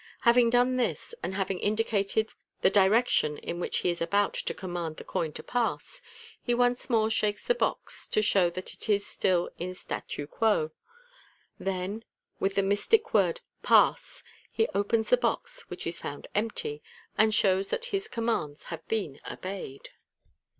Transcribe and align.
Having 0.21 0.49
done 0.49 0.77
this, 0.77 1.13
and 1.21 1.35
having 1.35 1.59
indicated 1.59 2.29
the 2.61 2.71
direction 2.71 3.37
in 3.37 3.59
which 3.59 3.81
he 3.85 3.89
is 3.91 4.01
about 4.01 4.33
to 4.33 4.51
com 4.55 4.73
mand 4.73 4.97
the 4.97 5.03
coin 5.03 5.31
to 5.33 5.43
pass, 5.43 6.01
he 6.41 6.55
once 6.55 6.89
more 6.89 7.11
shakes 7.11 7.45
the 7.45 7.53
box 7.53 8.07
to 8.07 8.23
show 8.23 8.49
that 8.49 8.73
it 8.73 8.89
is 8.89 9.05
still 9.05 9.51
in 9.59 9.75
statu 9.75 10.25
quo. 10.25 10.71
Then, 11.59 12.03
with 12.39 12.55
the 12.55 12.63
mystic 12.63 13.13
word" 13.13 13.41
Pass!" 13.71 14.23
he 14.51 14.67
opens 14.73 15.09
the 15.11 15.17
box, 15.17 15.69
which 15.69 15.85
is 15.85 15.99
found 15.99 16.27
empty, 16.33 16.81
and 17.15 17.31
shows 17.31 17.69
that 17.69 17.85
his 17.93 18.07
commands 18.07 18.65
have 18.73 18.87
been 18.87 19.19
obeyed. 19.31 19.89